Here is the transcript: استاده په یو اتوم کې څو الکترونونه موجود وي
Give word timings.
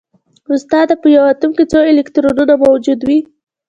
استاده 0.55 0.95
په 1.01 1.07
یو 1.15 1.23
اتوم 1.31 1.51
کې 1.57 1.63
څو 1.71 1.79
الکترونونه 1.91 2.53
موجود 2.63 2.99
وي 3.07 3.19